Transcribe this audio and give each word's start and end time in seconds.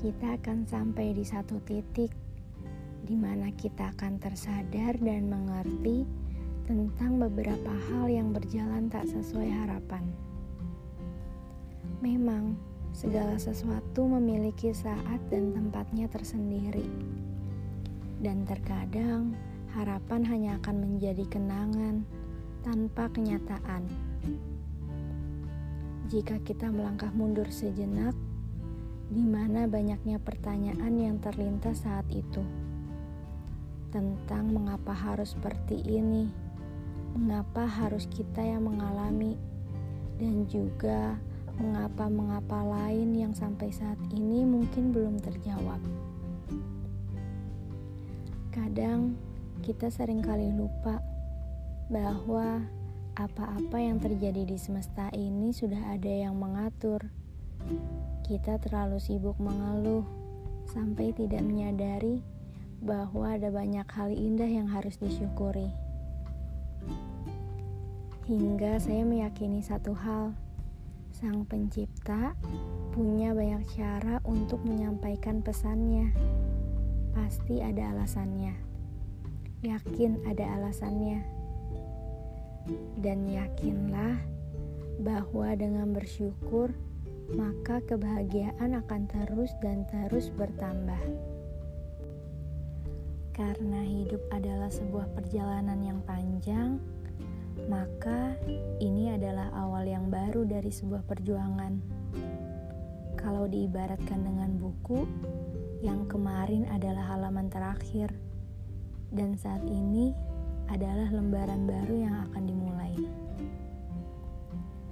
kita 0.00 0.40
akan 0.40 0.64
sampai 0.64 1.12
di 1.12 1.20
satu 1.20 1.60
titik 1.68 2.08
di 3.04 3.12
mana 3.12 3.52
kita 3.52 3.92
akan 3.92 4.16
tersadar 4.16 4.96
dan 4.96 5.28
mengerti 5.28 6.08
tentang 6.64 7.20
beberapa 7.20 7.68
hal 7.68 8.08
yang 8.08 8.32
berjalan 8.32 8.88
tak 8.88 9.04
sesuai 9.12 9.52
harapan. 9.52 10.08
Memang, 12.00 12.56
segala 12.96 13.36
sesuatu 13.36 14.08
memiliki 14.08 14.72
saat 14.72 15.20
dan 15.28 15.52
tempatnya 15.52 16.08
tersendiri, 16.08 16.88
dan 18.24 18.48
terkadang 18.48 19.36
harapan 19.76 20.24
hanya 20.24 20.50
akan 20.64 20.80
menjadi 20.80 21.28
kenangan 21.28 22.08
tanpa 22.64 23.12
kenyataan. 23.12 23.84
Jika 26.08 26.40
kita 26.40 26.72
melangkah 26.72 27.12
mundur 27.12 27.52
sejenak, 27.52 28.16
di 29.10 29.26
mana 29.26 29.66
banyaknya 29.66 30.22
pertanyaan 30.22 30.94
yang 30.94 31.18
terlintas 31.18 31.82
saat 31.82 32.06
itu 32.14 32.46
tentang 33.90 34.54
mengapa 34.54 34.94
harus 34.94 35.34
seperti 35.34 35.82
ini, 35.82 36.30
mengapa 37.18 37.66
harus 37.66 38.06
kita 38.06 38.38
yang 38.38 38.70
mengalami, 38.70 39.34
dan 40.22 40.46
juga 40.46 41.18
mengapa-mengapa 41.58 42.62
lain 42.62 43.12
yang 43.18 43.34
sampai 43.34 43.74
saat 43.74 43.98
ini 44.14 44.46
mungkin 44.46 44.94
belum 44.94 45.18
terjawab. 45.18 45.82
Kadang 48.54 49.18
kita 49.60 49.90
sering 49.90 50.22
kali 50.22 50.54
lupa 50.54 51.02
bahwa 51.90 52.62
apa-apa 53.18 53.78
yang 53.82 53.98
terjadi 53.98 54.46
di 54.46 54.56
semesta 54.56 55.10
ini 55.12 55.50
sudah 55.50 55.98
ada 55.98 56.08
yang 56.08 56.38
mengatur. 56.38 57.10
Kita 58.24 58.60
terlalu 58.62 59.02
sibuk 59.02 59.36
mengeluh 59.42 60.06
sampai 60.70 61.10
tidak 61.10 61.42
menyadari 61.42 62.22
bahwa 62.80 63.36
ada 63.36 63.52
banyak 63.52 63.84
hal 63.90 64.08
indah 64.08 64.48
yang 64.48 64.68
harus 64.70 64.96
disyukuri. 64.96 65.68
Hingga 68.30 68.78
saya 68.78 69.02
meyakini 69.02 69.58
satu 69.60 69.90
hal, 69.92 70.32
Sang 71.10 71.44
Pencipta 71.44 72.38
punya 72.94 73.34
banyak 73.34 73.66
cara 73.74 74.22
untuk 74.22 74.62
menyampaikan 74.62 75.42
pesannya. 75.42 76.14
Pasti 77.10 77.58
ada 77.58 77.90
alasannya. 77.90 78.54
Yakin 79.66 80.24
ada 80.30 80.46
alasannya. 80.56 81.20
Dan 83.02 83.26
yakinlah 83.26 84.16
bahwa 85.02 85.50
dengan 85.58 85.90
bersyukur, 85.90 86.70
maka 87.34 87.78
kebahagiaan 87.86 88.74
akan 88.74 89.06
terus 89.06 89.54
dan 89.62 89.86
terus 89.86 90.30
bertambah. 90.34 90.98
Karena 93.30 93.80
hidup 93.80 94.20
adalah 94.34 94.68
sebuah 94.68 95.16
perjalanan 95.16 95.80
yang 95.80 96.00
panjang, 96.04 96.76
maka 97.70 98.36
ini 98.82 99.14
adalah 99.14 99.48
awal 99.56 99.86
yang 99.86 100.10
baru 100.10 100.44
dari 100.44 100.68
sebuah 100.68 101.06
perjuangan. 101.06 101.80
Kalau 103.16 103.48
diibaratkan 103.48 104.20
dengan 104.24 104.56
buku, 104.60 105.04
yang 105.80 106.04
kemarin 106.08 106.68
adalah 106.68 107.16
halaman 107.16 107.48
terakhir, 107.48 108.12
dan 109.12 109.36
saat 109.40 109.64
ini 109.64 110.12
adalah 110.68 111.08
lembaran 111.10 111.66
baru 111.66 111.94
yang 111.96 112.14
akan 112.30 112.42
dimulai. 112.44 112.94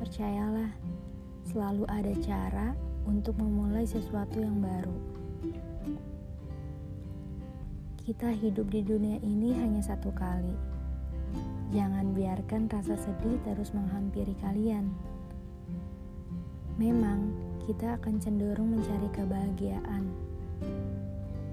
Percayalah, 0.00 0.72
selalu 1.48 1.88
ada 1.88 2.12
cara 2.20 2.68
untuk 3.08 3.40
memulai 3.40 3.88
sesuatu 3.88 4.36
yang 4.36 4.60
baru. 4.60 4.98
Kita 8.04 8.28
hidup 8.36 8.68
di 8.68 8.84
dunia 8.84 9.16
ini 9.24 9.56
hanya 9.56 9.80
satu 9.80 10.12
kali. 10.12 10.52
Jangan 11.72 12.12
biarkan 12.12 12.68
rasa 12.68 13.00
sedih 13.00 13.40
terus 13.48 13.72
menghampiri 13.72 14.36
kalian. 14.44 14.92
Memang, 16.76 17.32
kita 17.64 17.96
akan 17.96 18.20
cenderung 18.20 18.76
mencari 18.76 19.08
kebahagiaan. 19.12 20.04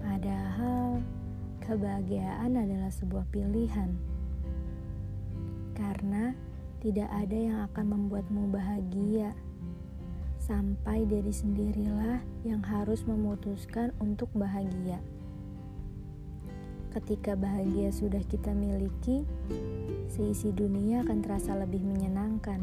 Padahal, 0.04 1.00
kebahagiaan 1.64 2.56
adalah 2.56 2.92
sebuah 2.92 3.28
pilihan. 3.32 3.96
Karena 5.76 6.32
tidak 6.80 7.10
ada 7.12 7.36
yang 7.36 7.60
akan 7.68 7.86
membuatmu 7.96 8.48
bahagia 8.54 9.36
sampai 10.46 11.10
diri 11.10 11.34
sendirilah 11.34 12.22
yang 12.46 12.62
harus 12.62 13.02
memutuskan 13.10 13.90
untuk 13.98 14.30
bahagia. 14.38 15.02
Ketika 16.94 17.34
bahagia 17.34 17.90
sudah 17.90 18.22
kita 18.30 18.54
miliki, 18.54 19.26
seisi 20.08 20.54
dunia 20.54 21.02
akan 21.02 21.20
terasa 21.26 21.58
lebih 21.58 21.82
menyenangkan. 21.82 22.62